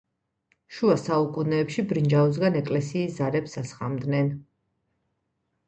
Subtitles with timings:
[0.77, 4.35] შუა საუკუნეებში ბრინჯაოსგან ეკლესიის ზარებს ასხამდნენ.